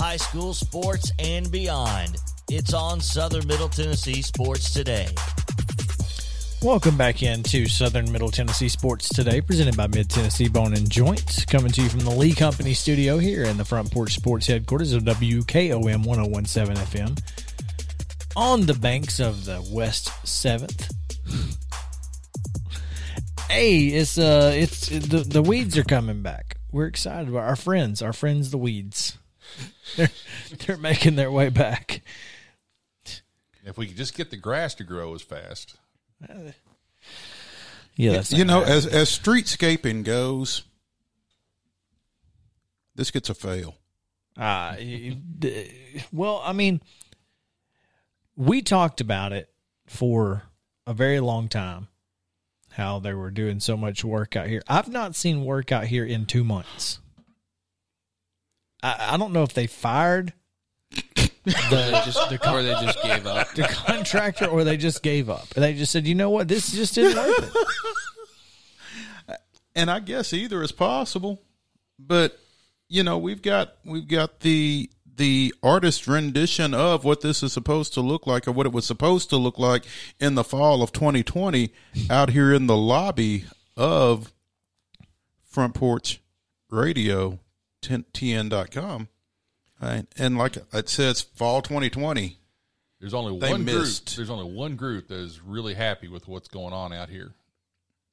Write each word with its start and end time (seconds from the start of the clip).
high 0.00 0.16
school 0.16 0.54
sports 0.54 1.12
and 1.18 1.52
beyond. 1.52 2.16
It's 2.48 2.72
on 2.72 3.02
Southern 3.02 3.46
Middle 3.46 3.68
Tennessee 3.68 4.22
Sports 4.22 4.72
Today. 4.72 5.08
Welcome 6.62 6.96
back 6.96 7.22
into 7.22 7.66
Southern 7.66 8.10
Middle 8.10 8.30
Tennessee 8.30 8.70
Sports 8.70 9.10
Today, 9.10 9.42
presented 9.42 9.76
by 9.76 9.88
Mid 9.88 10.08
Tennessee 10.08 10.48
Bone 10.48 10.72
and 10.72 10.90
Joint, 10.90 11.44
coming 11.50 11.70
to 11.72 11.82
you 11.82 11.90
from 11.90 12.00
the 12.00 12.10
Lee 12.10 12.32
Company 12.32 12.72
studio 12.72 13.18
here 13.18 13.44
in 13.44 13.58
the 13.58 13.64
Front 13.64 13.92
Porch 13.92 14.14
Sports 14.14 14.46
headquarters 14.46 14.94
of 14.94 15.02
WKOM 15.02 16.06
1017 16.06 16.76
FM 16.76 17.22
on 18.36 18.64
the 18.64 18.74
banks 18.74 19.20
of 19.20 19.44
the 19.44 19.62
West 19.70 20.08
7th. 20.24 20.94
hey, 23.50 23.88
it's 23.88 24.16
uh 24.16 24.50
it's 24.54 24.88
the 24.88 25.18
the 25.18 25.42
weeds 25.42 25.76
are 25.76 25.84
coming 25.84 26.22
back. 26.22 26.56
We're 26.72 26.86
excited 26.86 27.28
about 27.28 27.46
our 27.46 27.56
friends, 27.56 28.00
our 28.00 28.14
friends 28.14 28.50
the 28.50 28.56
weeds. 28.56 29.09
They're 29.96 30.10
they're 30.66 30.76
making 30.76 31.16
their 31.16 31.30
way 31.30 31.48
back. 31.48 32.02
If 33.64 33.76
we 33.76 33.86
could 33.86 33.96
just 33.96 34.16
get 34.16 34.30
the 34.30 34.36
grass 34.36 34.74
to 34.76 34.84
grow 34.84 35.14
as 35.14 35.22
fast. 35.22 35.76
Yeah, 37.96 38.12
that's 38.12 38.32
you 38.32 38.44
know, 38.44 38.62
as 38.62 38.86
as 38.86 39.10
streetscaping 39.10 40.04
goes, 40.04 40.62
this 42.94 43.10
gets 43.10 43.28
a 43.28 43.34
fail. 43.34 43.76
Uh, 44.36 44.76
well, 46.12 46.40
I 46.44 46.52
mean, 46.52 46.80
we 48.36 48.62
talked 48.62 49.00
about 49.00 49.32
it 49.32 49.50
for 49.86 50.44
a 50.86 50.94
very 50.94 51.20
long 51.20 51.48
time. 51.48 51.88
How 52.72 53.00
they 53.00 53.12
were 53.12 53.30
doing 53.30 53.58
so 53.60 53.76
much 53.76 54.04
work 54.04 54.36
out 54.36 54.46
here. 54.46 54.62
I've 54.68 54.88
not 54.88 55.16
seen 55.16 55.44
work 55.44 55.72
out 55.72 55.84
here 55.84 56.04
in 56.04 56.24
two 56.24 56.44
months. 56.44 57.00
I, 58.82 59.10
I 59.10 59.16
don't 59.16 59.32
know 59.32 59.42
if 59.42 59.54
they 59.54 59.66
fired 59.66 60.32
the 61.44 62.02
just 62.04 62.28
the, 62.28 62.52
or 62.52 62.62
they 62.62 62.72
just 62.72 63.02
gave 63.02 63.26
up. 63.26 63.52
the 63.54 63.62
contractor 63.62 64.46
or 64.46 64.64
they 64.64 64.76
just 64.76 65.02
gave 65.02 65.30
up. 65.30 65.48
They 65.50 65.74
just 65.74 65.92
said, 65.92 66.06
you 66.06 66.14
know 66.14 66.30
what, 66.30 66.48
this 66.48 66.72
just 66.72 66.96
isn't 66.98 67.16
worth 67.16 67.56
it. 69.28 69.36
and 69.74 69.90
I 69.90 70.00
guess 70.00 70.32
either 70.32 70.62
is 70.62 70.72
possible. 70.72 71.40
But 71.98 72.38
you 72.88 73.02
know, 73.02 73.18
we've 73.18 73.42
got 73.42 73.74
we've 73.84 74.08
got 74.08 74.40
the 74.40 74.90
the 75.16 75.54
artist 75.62 76.06
rendition 76.06 76.72
of 76.72 77.04
what 77.04 77.20
this 77.20 77.42
is 77.42 77.52
supposed 77.52 77.92
to 77.94 78.00
look 78.00 78.26
like 78.26 78.48
or 78.48 78.52
what 78.52 78.66
it 78.66 78.72
was 78.72 78.86
supposed 78.86 79.28
to 79.30 79.36
look 79.36 79.58
like 79.58 79.84
in 80.18 80.34
the 80.34 80.44
fall 80.44 80.82
of 80.82 80.92
2020 80.92 81.72
out 82.08 82.30
here 82.30 82.54
in 82.54 82.66
the 82.66 82.76
lobby 82.76 83.44
of 83.76 84.32
Front 85.44 85.74
Porch 85.74 86.22
Radio 86.70 87.38
tn.com. 87.82 89.08
Right. 89.80 90.04
And 90.18 90.36
like 90.36 90.56
it 90.72 90.88
says 90.88 91.22
fall 91.22 91.62
2020. 91.62 92.36
There's 93.00 93.14
only 93.14 93.38
They 93.38 93.50
one 93.50 93.64
missed. 93.64 94.06
group. 94.06 94.16
There's 94.16 94.30
only 94.30 94.52
one 94.52 94.76
group 94.76 95.08
that 95.08 95.18
is 95.18 95.40
really 95.40 95.72
happy 95.74 96.08
with 96.08 96.28
what's 96.28 96.48
going 96.48 96.74
on 96.74 96.92
out 96.92 97.08
here. 97.08 97.32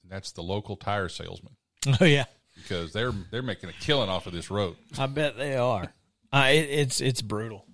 And 0.03 0.09
that's 0.11 0.31
the 0.31 0.41
local 0.43 0.77
tire 0.77 1.09
salesman 1.09 1.57
Oh 1.99 2.05
yeah, 2.05 2.25
because 2.55 2.93
they're 2.93 3.11
they're 3.31 3.41
making 3.41 3.69
a 3.69 3.73
killing 3.73 4.09
off 4.09 4.27
of 4.27 4.33
this 4.33 4.49
road. 4.49 4.77
I 4.97 5.07
bet 5.07 5.37
they 5.37 5.55
are. 5.57 5.93
Uh, 6.33 6.47
it, 6.51 6.69
it's 6.69 6.99
it's 6.99 7.21
brutal. 7.21 7.65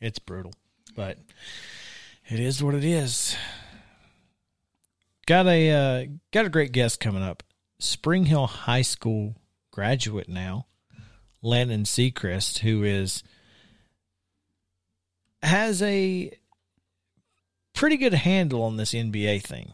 It's 0.00 0.18
brutal, 0.18 0.52
but 0.96 1.18
it 2.28 2.40
is 2.40 2.60
what 2.60 2.74
it 2.74 2.82
is. 2.82 3.36
Got 5.26 5.46
a 5.46 5.70
uh, 5.70 6.06
got 6.32 6.44
a 6.44 6.48
great 6.48 6.72
guest 6.72 6.98
coming 6.98 7.22
up. 7.22 7.44
Spring 7.78 8.24
Hill 8.26 8.48
High 8.48 8.82
School 8.82 9.36
graduate 9.70 10.28
now, 10.28 10.66
Landon 11.42 11.84
Seacrest, 11.84 12.60
who 12.60 12.84
is 12.84 13.22
has 15.42 15.82
a 15.82 16.30
pretty 17.74 17.96
good 17.96 18.14
handle 18.14 18.62
on 18.62 18.76
this 18.76 18.92
NBA 18.92 19.42
thing. 19.42 19.72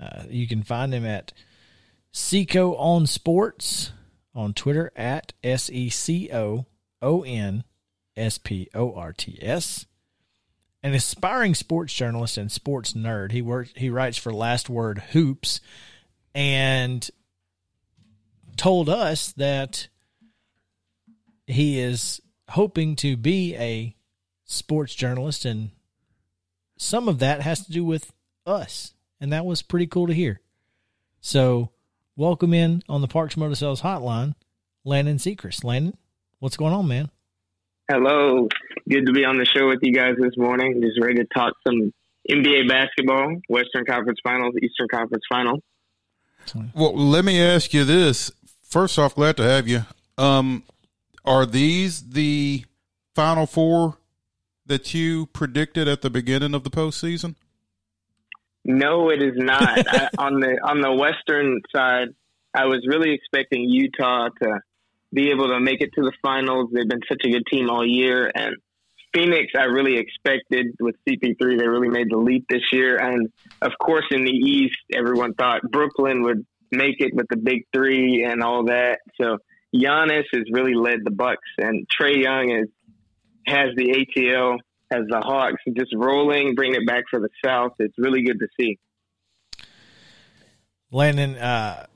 Uh, 0.00 0.24
you 0.28 0.48
can 0.48 0.62
find 0.62 0.92
him 0.92 1.06
at 1.06 1.32
Seco 2.12 2.74
on 2.74 3.06
Sports 3.06 3.92
on 4.34 4.52
Twitter 4.52 4.92
at 4.96 5.32
S 5.42 5.70
E 5.70 5.88
C 5.88 6.30
O 6.32 6.66
O 7.00 7.22
N 7.22 7.64
S 8.16 8.38
P 8.38 8.68
O 8.74 8.94
R 8.94 9.12
T 9.12 9.38
S. 9.40 9.86
An 10.82 10.94
aspiring 10.94 11.54
sports 11.54 11.92
journalist 11.92 12.36
and 12.36 12.52
sports 12.52 12.92
nerd. 12.92 13.32
He 13.32 13.42
works 13.42 13.72
he 13.76 13.90
writes 13.90 14.18
for 14.18 14.32
Last 14.32 14.68
Word 14.68 14.98
Hoops 15.12 15.60
and 16.34 17.08
told 18.56 18.88
us 18.88 19.32
that 19.32 19.88
he 21.46 21.78
is 21.78 22.20
hoping 22.48 22.96
to 22.96 23.16
be 23.16 23.54
a 23.56 23.94
sports 24.44 24.94
journalist 24.94 25.44
and 25.44 25.70
some 26.76 27.08
of 27.08 27.18
that 27.20 27.40
has 27.40 27.64
to 27.66 27.72
do 27.72 27.84
with 27.84 28.12
us. 28.44 28.92
And 29.20 29.32
that 29.32 29.46
was 29.46 29.62
pretty 29.62 29.86
cool 29.86 30.06
to 30.06 30.12
hear. 30.12 30.40
So 31.20 31.70
welcome 32.16 32.52
in 32.52 32.82
on 32.88 33.00
the 33.00 33.08
Parks 33.08 33.36
Motor 33.36 33.54
Sales 33.54 33.82
hotline, 33.82 34.34
Landon 34.84 35.16
Seacrest. 35.16 35.64
Landon, 35.64 35.96
what's 36.38 36.56
going 36.56 36.74
on, 36.74 36.86
man? 36.86 37.10
Hello. 37.90 38.48
Good 38.88 39.06
to 39.06 39.12
be 39.12 39.24
on 39.24 39.38
the 39.38 39.46
show 39.46 39.68
with 39.68 39.78
you 39.82 39.94
guys 39.94 40.14
this 40.20 40.36
morning. 40.36 40.80
Just 40.82 41.00
ready 41.00 41.16
to 41.16 41.24
talk 41.34 41.54
some 41.66 41.92
NBA 42.30 42.68
basketball, 42.68 43.36
Western 43.48 43.84
Conference 43.84 44.18
Finals, 44.22 44.54
Eastern 44.62 44.88
Conference 44.88 45.24
Final. 45.28 45.60
Well, 46.74 46.96
let 46.96 47.24
me 47.24 47.40
ask 47.40 47.72
you 47.74 47.84
this. 47.84 48.30
First 48.62 48.98
off, 48.98 49.14
glad 49.14 49.36
to 49.38 49.42
have 49.42 49.66
you. 49.66 49.84
Um, 50.18 50.62
are 51.26 51.44
these 51.44 52.10
the 52.10 52.64
final 53.14 53.46
four 53.46 53.98
that 54.66 54.94
you 54.94 55.26
predicted 55.26 55.88
at 55.88 56.02
the 56.02 56.10
beginning 56.10 56.54
of 56.54 56.64
the 56.64 56.70
postseason? 56.70 57.34
No, 58.64 59.10
it 59.10 59.22
is 59.22 59.34
not. 59.36 59.62
I, 59.88 60.08
on 60.18 60.40
the 60.40 60.58
on 60.62 60.80
the 60.80 60.92
Western 60.92 61.60
side, 61.74 62.08
I 62.54 62.66
was 62.66 62.84
really 62.86 63.12
expecting 63.12 63.62
Utah 63.62 64.28
to 64.42 64.60
be 65.12 65.30
able 65.30 65.48
to 65.48 65.60
make 65.60 65.80
it 65.80 65.90
to 65.94 66.02
the 66.02 66.12
finals. 66.22 66.70
They've 66.72 66.88
been 66.88 67.02
such 67.08 67.22
a 67.24 67.30
good 67.30 67.44
team 67.50 67.70
all 67.70 67.86
year, 67.86 68.30
and 68.34 68.56
Phoenix, 69.14 69.52
I 69.56 69.64
really 69.64 69.96
expected 69.98 70.74
with 70.80 70.96
CP3. 71.08 71.58
They 71.58 71.66
really 71.66 71.88
made 71.88 72.10
the 72.10 72.18
leap 72.18 72.44
this 72.48 72.72
year, 72.72 72.96
and 72.96 73.28
of 73.62 73.72
course, 73.80 74.04
in 74.10 74.24
the 74.24 74.30
East, 74.30 74.76
everyone 74.94 75.34
thought 75.34 75.62
Brooklyn 75.62 76.22
would 76.22 76.44
make 76.72 76.96
it 76.98 77.14
with 77.14 77.26
the 77.30 77.36
big 77.36 77.62
three 77.72 78.24
and 78.24 78.42
all 78.42 78.64
that. 78.64 78.98
So 79.20 79.38
Giannis 79.80 80.24
has 80.32 80.44
really 80.50 80.74
led 80.74 81.00
the 81.04 81.10
Bucks, 81.10 81.48
and 81.58 81.86
Trae 81.88 82.22
Young 82.22 82.50
is 82.50 82.68
has 83.46 83.68
the 83.76 84.06
ATL, 84.16 84.58
has 84.90 85.04
the 85.08 85.20
Hawks 85.20 85.62
just 85.76 85.94
rolling, 85.94 86.54
bringing 86.54 86.80
it 86.80 86.86
back 86.86 87.04
for 87.10 87.20
the 87.20 87.28
South. 87.44 87.72
It's 87.78 87.94
really 87.96 88.22
good 88.22 88.40
to 88.40 88.48
see. 88.58 88.78
Landon, 90.90 91.36
uh, 91.36 91.86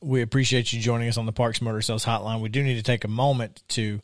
we 0.00 0.22
appreciate 0.22 0.72
you 0.72 0.80
joining 0.80 1.08
us 1.08 1.16
on 1.16 1.26
the 1.26 1.32
Parks 1.32 1.60
Motor 1.60 1.82
Sales 1.82 2.04
Hotline. 2.04 2.40
We 2.40 2.48
do 2.48 2.62
need 2.62 2.76
to 2.76 2.82
take 2.82 3.04
a 3.04 3.08
moment 3.08 3.62
to 3.70 4.00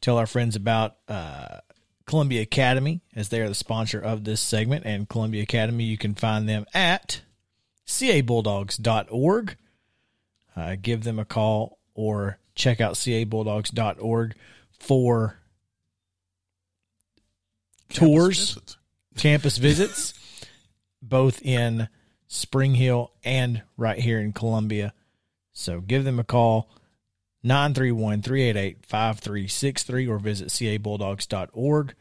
tell 0.00 0.18
our 0.18 0.26
friends 0.26 0.56
about 0.56 0.96
uh, 1.08 1.58
Columbia 2.06 2.42
Academy, 2.42 3.00
as 3.14 3.28
they 3.28 3.40
are 3.40 3.48
the 3.48 3.54
sponsor 3.54 4.00
of 4.00 4.24
this 4.24 4.40
segment. 4.40 4.84
And 4.84 5.08
Columbia 5.08 5.42
Academy, 5.42 5.84
you 5.84 5.98
can 5.98 6.14
find 6.14 6.48
them 6.48 6.66
at 6.74 7.22
cabulldogs.org. 7.86 9.56
Uh, 10.56 10.76
give 10.80 11.04
them 11.04 11.18
a 11.18 11.24
call 11.24 11.78
or 11.94 12.38
check 12.56 12.80
out 12.80 12.94
cabulldogs.org 12.94 14.34
for 14.80 15.38
tours, 17.90 18.38
Visits. 18.54 18.76
campus 19.16 19.58
visits, 19.58 20.14
both 21.02 21.40
in 21.42 21.88
Spring 22.26 22.74
Hill 22.74 23.12
and 23.24 23.62
right 23.76 23.98
here 23.98 24.18
in 24.20 24.32
Columbia. 24.32 24.92
So 25.52 25.80
give 25.80 26.04
them 26.04 26.18
a 26.18 26.24
call, 26.24 26.68
931 27.42 28.22
388 28.22 28.84
5363, 28.84 30.08
or 30.08 30.18
visit 30.18 30.48
cabulldogs.org. 30.48 31.94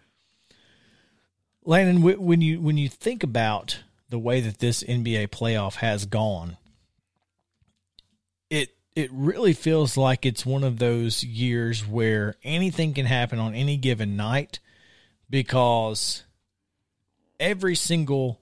Landon, 1.63 2.01
wh- 2.01 2.21
when 2.21 2.41
you 2.41 2.59
when 2.61 2.77
you 2.77 2.89
think 2.89 3.23
about 3.23 3.79
the 4.09 4.19
way 4.19 4.39
that 4.41 4.59
this 4.59 4.83
NBA 4.83 5.29
playoff 5.29 5.75
has 5.75 6.05
gone, 6.05 6.57
it 8.49 8.75
it 8.95 9.09
really 9.11 9.53
feels 9.53 9.97
like 9.97 10.25
it's 10.25 10.45
one 10.45 10.63
of 10.63 10.79
those 10.79 11.23
years 11.23 11.85
where 11.85 12.35
anything 12.43 12.93
can 12.93 13.05
happen 13.05 13.39
on 13.39 13.53
any 13.53 13.77
given 13.77 14.15
night 14.15 14.59
because 15.29 16.23
every 17.39 17.75
single 17.75 18.39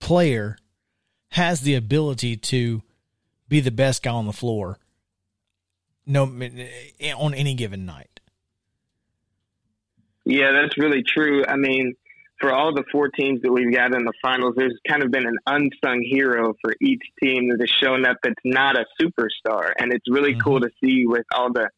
player 0.00 0.58
has 1.30 1.62
the 1.62 1.74
ability 1.74 2.36
to 2.36 2.82
be 3.48 3.60
the 3.60 3.70
best 3.70 4.02
guy 4.02 4.10
on 4.10 4.26
the 4.26 4.32
floor 4.32 4.78
no 6.06 6.30
eh, 7.00 7.12
on 7.12 7.34
any 7.34 7.54
given 7.54 7.86
night. 7.86 8.20
Yeah, 10.24 10.52
that's 10.52 10.78
really 10.78 11.02
true. 11.02 11.44
I 11.46 11.56
mean, 11.56 11.94
for 12.44 12.52
all 12.52 12.74
the 12.74 12.84
four 12.92 13.08
teams 13.08 13.40
that 13.40 13.50
we've 13.50 13.72
got 13.72 13.94
in 13.94 14.04
the 14.04 14.12
finals, 14.20 14.52
there's 14.54 14.78
kind 14.86 15.02
of 15.02 15.10
been 15.10 15.26
an 15.26 15.38
unsung 15.46 16.02
hero 16.06 16.52
for 16.60 16.74
each 16.78 17.00
team 17.22 17.48
that 17.48 17.56
has 17.58 17.70
shown 17.70 18.04
up 18.04 18.18
that's 18.22 18.34
not 18.44 18.76
a 18.76 18.84
superstar. 19.00 19.70
And 19.78 19.94
it's 19.94 20.04
really 20.10 20.32
mm-hmm. 20.32 20.40
cool 20.42 20.60
to 20.60 20.68
see 20.84 21.06
with 21.06 21.24
all 21.34 21.50
the 21.54 21.70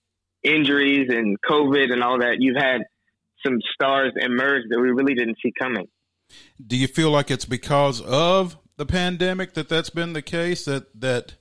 injuries 0.42 1.08
and 1.08 1.38
COVID 1.48 1.92
and 1.92 2.02
all 2.02 2.18
that, 2.18 2.38
you've 2.40 2.56
had 2.56 2.80
some 3.46 3.60
stars 3.74 4.12
emerge 4.16 4.64
that 4.70 4.80
we 4.80 4.90
really 4.90 5.14
didn't 5.14 5.36
see 5.40 5.52
coming. 5.56 5.86
Do 6.64 6.76
you 6.76 6.88
feel 6.88 7.12
like 7.12 7.30
it's 7.30 7.44
because 7.44 8.00
of 8.00 8.56
the 8.76 8.86
pandemic 8.86 9.54
that 9.54 9.68
that's 9.68 9.90
been 9.90 10.14
the 10.14 10.22
case 10.22 10.64
that 10.64 11.00
that 11.00 11.36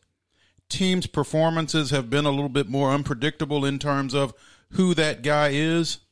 teams' 0.70 1.08
performances 1.08 1.90
have 1.90 2.12
been 2.12 2.26
a 2.26 2.32
little 2.32 2.48
bit 2.48 2.70
more 2.70 2.92
unpredictable 2.92 3.66
in 3.66 3.80
terms 3.80 4.14
of 4.14 4.36
who 4.74 4.94
that 4.94 5.24
guy 5.24 5.50
is? 5.52 6.05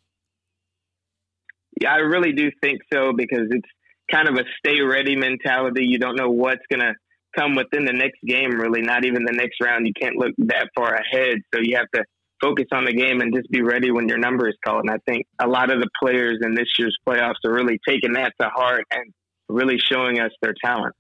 Yeah, 1.81 1.93
I 1.93 1.97
really 1.97 2.33
do 2.33 2.51
think 2.61 2.81
so 2.91 3.13
because 3.13 3.47
it's 3.49 3.69
kind 4.11 4.27
of 4.27 4.35
a 4.35 4.43
stay 4.59 4.81
ready 4.81 5.15
mentality. 5.15 5.85
You 5.85 5.99
don't 5.99 6.15
know 6.15 6.29
what's 6.29 6.65
going 6.69 6.81
to 6.81 6.93
come 7.37 7.55
within 7.55 7.85
the 7.85 7.93
next 7.93 8.19
game, 8.25 8.51
really, 8.51 8.81
not 8.81 9.05
even 9.05 9.23
the 9.25 9.33
next 9.33 9.57
round. 9.61 9.87
You 9.87 9.93
can't 9.99 10.15
look 10.17 10.33
that 10.37 10.69
far 10.75 10.93
ahead. 10.93 11.37
So 11.53 11.61
you 11.61 11.77
have 11.77 11.89
to 11.95 12.03
focus 12.41 12.65
on 12.71 12.85
the 12.85 12.93
game 12.93 13.21
and 13.21 13.33
just 13.33 13.49
be 13.49 13.61
ready 13.61 13.91
when 13.91 14.07
your 14.07 14.17
number 14.17 14.47
is 14.47 14.55
called. 14.65 14.83
And 14.85 14.91
I 14.91 14.97
think 15.09 15.25
a 15.39 15.47
lot 15.47 15.71
of 15.71 15.79
the 15.79 15.89
players 16.01 16.39
in 16.41 16.53
this 16.53 16.67
year's 16.77 16.97
playoffs 17.07 17.43
are 17.45 17.53
really 17.53 17.79
taking 17.87 18.13
that 18.13 18.33
to 18.39 18.49
heart 18.49 18.83
and 18.91 19.13
really 19.49 19.77
showing 19.77 20.19
us 20.19 20.31
their 20.41 20.53
talent. 20.63 20.95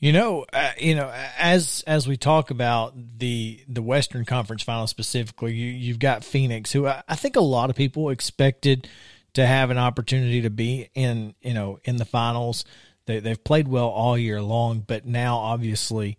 You 0.00 0.14
know, 0.14 0.46
uh, 0.50 0.72
you 0.78 0.94
know, 0.94 1.12
as 1.38 1.84
as 1.86 2.08
we 2.08 2.16
talk 2.16 2.50
about 2.50 2.94
the 3.18 3.62
the 3.68 3.82
Western 3.82 4.24
Conference 4.24 4.62
Final 4.62 4.86
specifically, 4.86 5.52
you 5.52 5.70
you've 5.70 5.98
got 5.98 6.24
Phoenix, 6.24 6.72
who 6.72 6.86
I, 6.86 7.02
I 7.06 7.16
think 7.16 7.36
a 7.36 7.42
lot 7.42 7.68
of 7.68 7.76
people 7.76 8.08
expected 8.08 8.88
to 9.34 9.46
have 9.46 9.68
an 9.68 9.76
opportunity 9.76 10.40
to 10.40 10.50
be 10.50 10.88
in, 10.94 11.34
you 11.42 11.52
know, 11.52 11.80
in 11.84 11.96
the 11.96 12.06
finals. 12.06 12.64
They 13.04 13.20
they've 13.20 13.44
played 13.44 13.68
well 13.68 13.88
all 13.88 14.16
year 14.16 14.40
long, 14.40 14.80
but 14.80 15.04
now 15.04 15.36
obviously, 15.36 16.16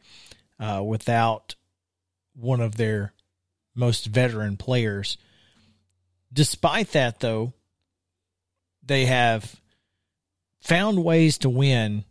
uh, 0.60 0.84
without 0.86 1.56
one 2.36 2.62
of 2.62 2.75
their 2.75 3.13
most 3.74 4.06
veteran 4.06 4.57
players. 4.57 5.18
Despite 6.31 6.92
that, 6.92 7.19
though, 7.19 7.54
they 8.84 9.06
have 9.06 9.60
found 10.62 11.04
ways 11.04 11.39
to 11.39 11.50
win 11.50 12.06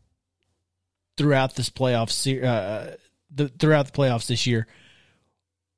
throughout 1.21 1.55
this 1.55 1.69
playoffs 1.69 2.27
uh, 2.43 2.97
the, 3.31 3.49
throughout 3.49 3.85
the 3.85 3.93
playoffs 3.93 4.27
this 4.27 4.47
year. 4.47 4.67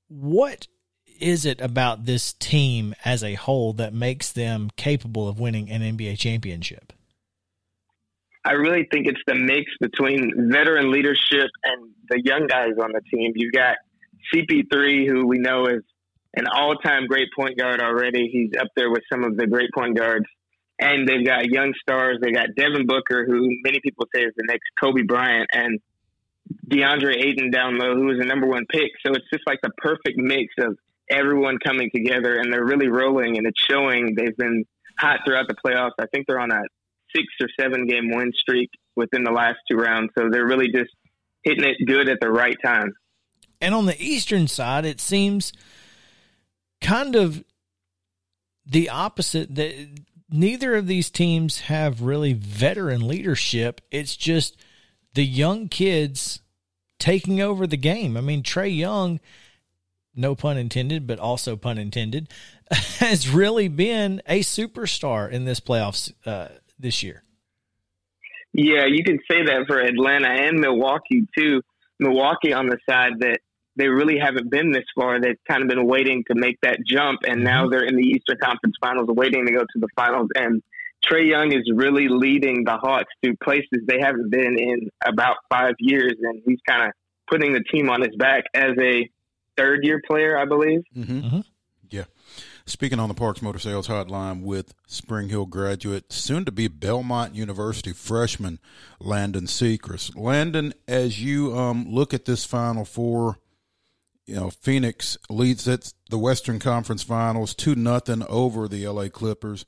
What 0.07 0.69
is 1.19 1.45
it 1.45 1.61
about 1.61 2.05
this 2.05 2.33
team 2.35 2.95
as 3.05 3.25
a 3.25 3.35
whole 3.35 3.73
that 3.73 3.93
makes 3.93 4.31
them 4.31 4.71
capable 4.77 5.27
of 5.27 5.41
winning 5.41 5.69
an 5.69 5.83
NBA 5.83 6.17
championship? 6.17 6.93
I 8.45 8.53
really 8.53 8.87
think 8.93 9.09
it's 9.09 9.21
the 9.27 9.35
mix 9.35 9.65
between 9.81 10.49
veteran 10.53 10.93
leadership 10.93 11.51
and 11.65 11.91
the 12.09 12.23
young 12.25 12.47
guys 12.47 12.75
on 12.81 12.93
the 12.93 13.01
team. 13.13 13.33
You've 13.35 13.53
got 13.53 13.79
CP3, 14.33 15.09
who 15.09 15.27
we 15.27 15.39
know 15.39 15.67
is 15.67 15.83
an 16.35 16.45
all-time 16.47 17.09
great 17.09 17.31
point 17.37 17.59
guard 17.59 17.81
already. 17.81 18.29
He's 18.33 18.51
up 18.61 18.69
there 18.77 18.91
with 18.93 19.03
some 19.13 19.25
of 19.25 19.37
the 19.37 19.49
great 19.49 19.71
point 19.75 19.97
guards 19.97 20.27
and 20.79 21.09
they've 21.09 21.25
got 21.25 21.47
young 21.47 21.73
stars. 21.81 22.19
They 22.21 22.33
got 22.33 22.49
Devin 22.57 22.87
Booker, 22.87 23.25
who 23.27 23.49
many 23.65 23.81
people 23.81 24.07
say 24.15 24.23
is 24.23 24.33
the 24.37 24.45
next 24.49 24.65
Kobe 24.83 25.03
Bryant, 25.03 25.49
and 25.53 25.81
DeAndre 26.69 27.17
Ayton 27.17 27.51
down 27.51 27.79
low, 27.79 27.95
who 27.95 28.07
was 28.07 28.19
a 28.21 28.27
number 28.27 28.47
one 28.47 28.67
pick. 28.71 28.91
So 29.05 29.13
it's 29.13 29.27
just 29.33 29.45
like 29.47 29.61
the 29.63 29.71
perfect 29.79 30.17
mix 30.17 30.55
of 30.59 30.77
everyone 31.11 31.59
coming 31.59 31.91
together, 31.95 32.37
and 32.37 32.53
they're 32.53 32.65
really 32.65 32.89
rolling, 32.89 33.39
and 33.39 33.47
it's 33.47 33.61
showing. 33.61 34.15
They've 34.17 34.37
been 34.37 34.65
hot 34.99 35.21
throughout 35.27 35.47
the 35.49 35.55
playoffs. 35.55 35.93
I 35.99 36.07
think 36.13 36.27
they're 36.27 36.41
on 36.41 36.51
a 36.51 36.63
six 37.15 37.27
or 37.41 37.49
seven 37.61 37.87
game 37.87 38.11
win 38.11 38.33
streak 38.39 38.71
within 38.97 39.25
the 39.25 39.31
last 39.31 39.59
two 39.71 39.77
rounds. 39.77 40.11
So 40.19 40.29
they're 40.31 40.47
really 40.47 40.69
just 40.73 40.91
hitting 41.43 41.65
it 41.65 41.77
good 41.87 42.09
at 42.09 42.19
the 42.21 42.31
right 42.31 42.57
time. 42.65 42.93
And 43.61 43.75
on 43.75 43.87
the 43.87 44.01
Eastern 44.03 44.49
side, 44.49 44.85
it 44.85 45.01
seems 45.01 45.53
kind 46.81 47.15
of 47.15 47.45
the 48.67 48.89
opposite. 48.89 49.55
That 49.55 49.89
neither 50.33 50.75
of 50.75 50.87
these 50.87 51.11
teams 51.11 51.63
have 51.63 52.03
really 52.03 52.33
veteran 52.33 53.07
leadership. 53.07 53.81
It's 53.91 54.17
just 54.17 54.57
the 55.15 55.25
young 55.25 55.69
kids 55.69 56.41
taking 56.99 57.41
over 57.41 57.67
the 57.67 57.77
game. 57.77 58.17
I 58.17 58.21
mean, 58.21 58.43
Trae 58.43 58.75
Young, 58.75 59.21
no 60.15 60.35
pun 60.35 60.57
intended, 60.57 61.07
but 61.07 61.19
also 61.19 61.57
pun 61.57 61.79
intended, 61.79 62.29
has 62.99 63.29
really 63.29 63.69
been 63.69 64.23
a 64.27 64.41
superstar 64.41 65.31
in 65.31 65.45
this 65.45 65.61
playoffs 65.61 66.13
uh, 66.25 66.49
this 66.79 67.03
year. 67.03 67.25
Yeah, 68.55 68.85
you 68.87 69.03
can 69.05 69.19
say 69.31 69.45
that 69.45 69.65
for 69.67 69.81
Atlanta 69.81 70.29
and 70.29 70.61
Milwaukee 70.61 71.27
too. 71.37 71.63
Milwaukee 71.99 72.53
on 72.53 72.67
the 72.67 72.79
side 72.89 73.13
that 73.21 73.41
they 73.77 73.89
really 73.89 74.19
haven't 74.19 74.51
been 74.51 74.73
this 74.73 74.85
far. 74.95 75.21
They've 75.21 75.39
kind 75.49 75.63
of 75.63 75.69
been 75.69 75.87
waiting 75.87 76.25
to 76.31 76.35
make 76.35 76.59
that 76.63 76.79
jump, 76.87 77.21
and 77.27 77.43
now 77.43 77.63
mm-hmm. 77.63 77.73
they're 77.73 77.85
in 77.85 77.97
the 77.97 78.03
Eastern 78.03 78.39
Conference 78.43 78.77
Finals, 78.81 79.09
waiting 79.09 79.47
to 79.47 79.53
go 79.53 79.61
to 79.61 79.79
the 79.79 79.89
finals. 79.97 80.29
And 80.35 80.63
Trae 81.05 81.29
Young 81.29 81.53
is 81.53 81.71
really 81.75 82.09
leading 82.09 82.65
the 82.65 82.77
Hawks 82.77 83.13
to 83.25 83.35
places 83.43 83.81
they 83.87 84.01
haven't 84.01 84.31
been 84.31 84.59
in 84.59 84.91
about 85.05 85.37
five 85.51 85.75
years, 85.79 86.15
and 86.21 86.43
he's 86.47 86.61
kind 86.67 86.85
of 86.89 86.93
putting 87.29 87.53
the 87.53 87.63
team 87.73 87.89
on 87.89 88.03
his 88.03 88.15
back 88.17 88.45
as 88.55 88.73
a 88.81 89.09
third 89.57 89.85
year 89.85 90.01
player, 90.07 90.39
I 90.39 90.45
believe. 90.45 90.81
Mm-hmm. 90.97 91.21
Mm-hmm. 91.21 91.41
Yeah. 91.91 92.05
Speaking 92.65 93.01
on 93.01 93.09
the 93.09 93.15
Parks 93.15 93.43
Motor 93.43 93.59
Sales 93.59 93.89
Hotline 93.89 94.43
with 94.43 94.73
Spring 94.87 95.29
Hill 95.29 95.47
graduate, 95.47 96.13
soon 96.13 96.45
to 96.45 96.53
be 96.53 96.69
Belmont 96.69 97.35
University 97.35 97.93
freshman 97.93 98.61
Landon 99.01 99.47
Sechrest. 99.47 100.17
Landon, 100.17 100.73
as 100.87 101.23
you 101.23 101.57
um, 101.57 101.87
look 101.89 102.15
at 102.15 102.25
this 102.25 102.45
Final 102.45 102.85
Four 102.85 103.39
you 104.27 104.37
know, 104.37 104.51
Phoenix 104.51 105.19
leads 105.29 105.67
it 105.67 105.93
the 106.11 106.19
Western 106.19 106.59
Conference 106.59 107.03
Finals 107.03 107.55
two 107.55 107.75
nothing 107.75 108.23
over 108.29 108.69
the 108.69 108.87
LA 108.87 109.09
Clippers. 109.09 109.65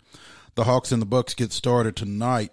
The 0.55 0.65
Hawks 0.65 0.93
and 0.93 1.03
the 1.03 1.07
Bucks 1.07 1.35
get 1.35 1.53
started 1.53 1.97
tonight. 1.97 2.53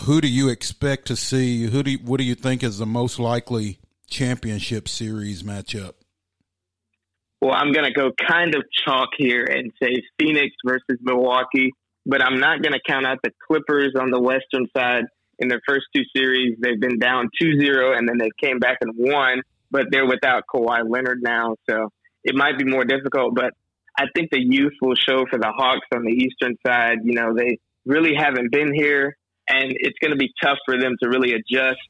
Who 0.00 0.20
do 0.20 0.28
you 0.28 0.48
expect 0.48 1.06
to 1.06 1.16
see? 1.16 1.64
Who 1.64 1.82
do 1.82 1.92
you, 1.92 1.98
what 1.98 2.18
do 2.18 2.24
you 2.24 2.34
think 2.34 2.62
is 2.62 2.78
the 2.78 2.86
most 2.86 3.18
likely 3.18 3.78
championship 4.08 4.88
series 4.88 5.42
matchup? 5.42 5.94
Well, 7.40 7.54
I'm 7.54 7.72
going 7.72 7.86
to 7.86 7.92
go 7.92 8.10
kind 8.28 8.54
of 8.54 8.64
chalk 8.84 9.10
here 9.16 9.44
and 9.44 9.72
say 9.82 10.02
Phoenix 10.18 10.54
versus 10.66 10.98
Milwaukee, 11.00 11.72
but 12.04 12.22
I'm 12.22 12.38
not 12.38 12.62
going 12.62 12.72
to 12.72 12.80
count 12.86 13.06
out 13.06 13.18
the 13.22 13.30
Clippers 13.46 13.94
on 13.98 14.10
the 14.10 14.20
Western 14.20 14.66
side. 14.76 15.04
In 15.38 15.48
their 15.48 15.60
first 15.66 15.86
two 15.94 16.02
series, 16.14 16.58
they've 16.60 16.78
been 16.78 16.98
down 16.98 17.30
2-0 17.40 17.96
and 17.96 18.06
then 18.06 18.18
they 18.18 18.28
came 18.42 18.58
back 18.58 18.76
and 18.82 18.92
won 18.94 19.40
but 19.70 19.86
they're 19.90 20.06
without 20.06 20.44
Kawhi 20.52 20.82
Leonard 20.88 21.22
now, 21.22 21.56
so 21.68 21.90
it 22.24 22.34
might 22.34 22.58
be 22.58 22.64
more 22.64 22.84
difficult. 22.84 23.34
But 23.34 23.52
I 23.96 24.04
think 24.14 24.30
the 24.30 24.40
youth 24.40 24.74
will 24.80 24.94
show 24.94 25.24
for 25.30 25.38
the 25.38 25.52
Hawks 25.54 25.86
on 25.94 26.04
the 26.04 26.12
Eastern 26.12 26.56
side. 26.66 26.98
You 27.04 27.14
know, 27.14 27.34
they 27.36 27.58
really 27.84 28.14
haven't 28.16 28.52
been 28.52 28.74
here, 28.74 29.16
and 29.48 29.72
it's 29.72 29.98
going 30.00 30.12
to 30.12 30.16
be 30.18 30.32
tough 30.42 30.58
for 30.64 30.78
them 30.78 30.94
to 31.02 31.08
really 31.08 31.32
adjust 31.32 31.80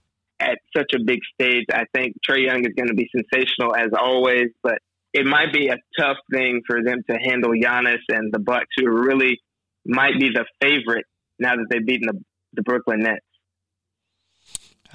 at 0.40 0.58
such 0.76 0.92
a 0.94 1.02
big 1.04 1.20
stage. 1.34 1.66
I 1.72 1.84
think 1.94 2.16
Trae 2.28 2.46
Young 2.46 2.60
is 2.60 2.72
going 2.76 2.88
to 2.88 2.94
be 2.94 3.08
sensational 3.14 3.75
as 3.75 3.90
always, 3.99 4.49
but 4.62 4.78
it 5.12 5.26
might 5.26 5.52
be 5.52 5.68
a 5.68 5.76
tough 5.99 6.16
thing 6.32 6.62
for 6.66 6.82
them 6.82 7.02
to 7.10 7.16
handle 7.16 7.50
Giannis 7.50 7.99
and 8.08 8.32
the 8.32 8.38
Bucks, 8.38 8.68
who 8.76 8.88
really 8.88 9.40
might 9.84 10.18
be 10.18 10.30
the 10.30 10.46
favorite 10.60 11.04
now 11.38 11.56
that 11.56 11.66
they've 11.70 11.84
beaten 11.84 12.06
the, 12.06 12.20
the 12.54 12.62
Brooklyn 12.62 13.00
Nets. 13.00 13.25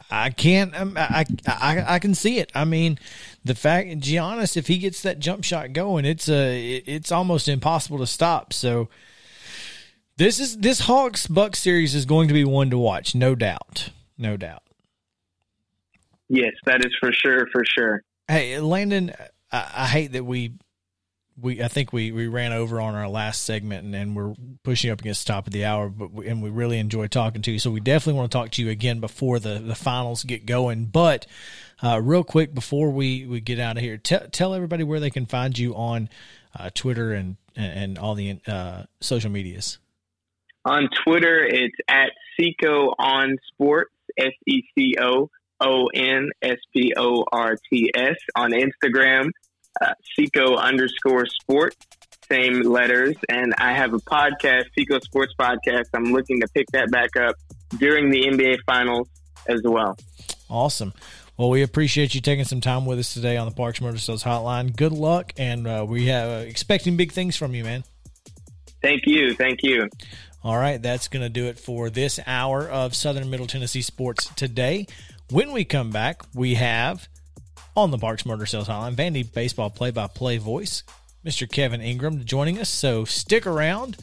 I 0.09 0.29
can't. 0.29 0.75
Um, 0.79 0.95
I, 0.97 1.25
I 1.47 1.95
I 1.95 1.99
can 1.99 2.15
see 2.15 2.39
it. 2.39 2.51
I 2.55 2.65
mean, 2.65 2.99
the 3.43 3.55
fact 3.55 3.87
Giannis, 3.99 4.57
if 4.57 4.67
he 4.67 4.77
gets 4.77 5.01
that 5.01 5.19
jump 5.19 5.43
shot 5.43 5.73
going, 5.73 6.05
it's 6.05 6.29
a 6.29 6.77
it's 6.85 7.11
almost 7.11 7.47
impossible 7.47 7.99
to 7.99 8.07
stop. 8.07 8.53
So 8.53 8.89
this 10.17 10.39
is 10.39 10.57
this 10.57 10.81
Hawks 10.81 11.27
Bucks 11.27 11.59
series 11.59 11.95
is 11.95 12.05
going 12.05 12.27
to 12.27 12.33
be 12.33 12.43
one 12.43 12.69
to 12.69 12.77
watch, 12.77 13.15
no 13.15 13.35
doubt, 13.35 13.89
no 14.17 14.37
doubt. 14.37 14.63
Yes, 16.29 16.53
that 16.65 16.83
is 16.85 16.93
for 16.99 17.11
sure, 17.11 17.47
for 17.51 17.63
sure. 17.65 18.01
Hey, 18.27 18.59
Landon, 18.59 19.13
I, 19.51 19.71
I 19.75 19.85
hate 19.85 20.13
that 20.13 20.23
we 20.23 20.53
we 21.39 21.61
I 21.61 21.67
think 21.67 21.91
we 21.91 22.11
we 22.11 22.27
ran 22.27 22.53
over 22.53 22.79
on 22.79 22.95
our 22.95 23.09
last 23.09 23.43
segment 23.43 23.85
and, 23.85 23.93
and 23.95 24.15
we're 24.15 24.33
pushing 24.63 24.91
up 24.91 25.01
against 25.01 25.25
the 25.25 25.33
top 25.33 25.47
of 25.47 25.53
the 25.53 25.65
hour, 25.65 25.89
but 25.89 26.11
we, 26.11 26.27
and 26.27 26.41
we 26.41 26.49
really 26.49 26.79
enjoy 26.79 27.07
talking 27.07 27.41
to 27.41 27.51
you. 27.51 27.59
So 27.59 27.71
we 27.71 27.79
definitely 27.79 28.19
want 28.19 28.31
to 28.31 28.37
talk 28.37 28.51
to 28.51 28.63
you 28.63 28.69
again 28.69 28.99
before 28.99 29.39
the 29.39 29.59
the 29.59 29.75
finals 29.75 30.23
get 30.23 30.45
going. 30.45 30.85
But 30.85 31.25
uh, 31.83 31.99
real 32.01 32.23
quick 32.23 32.53
before 32.53 32.89
we 32.89 33.25
we 33.25 33.41
get 33.41 33.59
out 33.59 33.77
of 33.77 33.83
here, 33.83 33.97
t- 33.97 34.17
tell 34.31 34.53
everybody 34.53 34.83
where 34.83 34.99
they 34.99 35.09
can 35.09 35.25
find 35.25 35.57
you 35.57 35.75
on 35.75 36.09
uh, 36.57 36.69
Twitter 36.73 37.13
and 37.13 37.35
and 37.55 37.97
all 37.97 38.15
the 38.15 38.39
uh, 38.47 38.83
social 39.01 39.31
medias. 39.31 39.77
On 40.63 40.89
Twitter, 41.05 41.45
it's 41.45 41.75
at 41.87 42.11
Seco 42.39 42.93
on 42.97 43.37
Sports, 43.51 43.93
S 44.17 44.33
E 44.47 44.63
C 44.73 44.95
O 44.99 45.29
O 45.59 45.87
N 45.93 46.29
S 46.41 46.57
P 46.73 46.93
O 46.97 47.25
R 47.31 47.57
T 47.69 47.91
S. 47.93 48.15
On 48.35 48.51
Instagram, 48.51 49.29
uh, 49.81 49.93
Seco 50.15 50.55
underscore 50.55 51.25
Sports, 51.25 51.77
same 52.29 52.61
letters. 52.61 53.15
And 53.29 53.53
I 53.57 53.73
have 53.73 53.93
a 53.93 53.99
podcast, 53.99 54.65
Seco 54.77 54.99
Sports 54.99 55.33
Podcast. 55.39 55.85
I'm 55.93 56.13
looking 56.13 56.41
to 56.41 56.47
pick 56.47 56.67
that 56.71 56.91
back 56.91 57.15
up 57.15 57.35
during 57.77 58.09
the 58.09 58.23
NBA 58.23 58.57
Finals 58.65 59.07
as 59.47 59.61
well. 59.63 59.97
Awesome. 60.49 60.93
Well, 61.37 61.49
we 61.49 61.63
appreciate 61.63 62.15
you 62.15 62.21
taking 62.21 62.45
some 62.45 62.61
time 62.61 62.85
with 62.85 62.97
us 62.99 63.13
today 63.13 63.35
on 63.35 63.47
the 63.47 63.53
Parks 63.53 63.81
Motor 63.81 63.97
Sales 63.97 64.23
Hotline. 64.23 64.73
Good 64.75 64.93
luck, 64.93 65.33
and 65.37 65.67
uh, 65.67 65.85
we 65.87 66.05
have 66.05 66.29
uh, 66.29 66.45
expecting 66.45 66.95
big 66.95 67.11
things 67.11 67.35
from 67.35 67.53
you, 67.53 67.63
man. 67.63 67.83
Thank 68.81 69.01
you. 69.05 69.33
Thank 69.33 69.61
you. 69.61 69.89
All 70.45 70.55
right, 70.57 70.81
that's 70.81 71.07
going 71.07 71.23
to 71.23 71.29
do 71.29 71.47
it 71.47 71.59
for 71.59 71.89
this 71.89 72.19
hour 72.25 72.69
of 72.69 72.95
Southern 72.95 73.29
Middle 73.29 73.47
Tennessee 73.47 73.81
Sports 73.81 74.29
today. 74.35 74.87
When 75.31 75.51
we 75.51 75.65
come 75.65 75.89
back, 75.89 76.21
we 76.33 76.53
have 76.53 77.09
on 77.75 77.91
the 77.91 77.97
Parks 77.97 78.25
Motor 78.25 78.45
Sales 78.45 78.67
Hotline 78.67 78.95
Vandy 78.95 79.31
Baseball 79.31 79.69
play 79.69 79.91
by 79.91 80.07
play 80.07 80.37
voice, 80.37 80.83
Mr. 81.25 81.49
Kevin 81.49 81.81
Ingram, 81.81 82.25
joining 82.25 82.59
us. 82.59 82.69
So 82.69 83.05
stick 83.05 83.45
around 83.45 83.97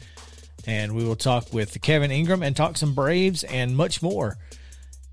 and 0.65 0.95
we 0.95 1.03
will 1.03 1.15
talk 1.15 1.51
with 1.53 1.81
Kevin 1.81 2.11
Ingram 2.11 2.43
and 2.43 2.55
talk 2.55 2.77
some 2.77 2.93
Braves 2.93 3.43
and 3.43 3.75
much 3.75 4.01
more 4.01 4.37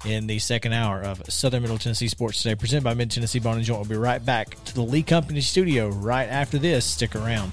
in 0.05 0.26
the 0.26 0.38
second 0.38 0.73
hour 0.73 1.02
of 1.02 1.23
Southern 1.29 1.62
Middle 1.62 1.79
Tennessee 1.79 2.09
Sports 2.09 2.43
Today, 2.43 2.55
presented 2.55 2.85
by 2.85 2.95
Mid 2.95 3.11
Tennessee 3.11 3.38
Bone 3.38 3.57
and 3.57 3.64
Joint. 3.64 3.81
We'll 3.81 3.88
be 3.88 3.97
right 3.97 4.25
back 4.25 4.62
to 4.64 4.75
the 4.75 4.83
Lee 4.83 5.02
Company 5.02 5.40
studio 5.40 5.88
right 5.88 6.29
after 6.29 6.59
this. 6.59 6.85
Stick 6.85 7.14
around. 7.17 7.52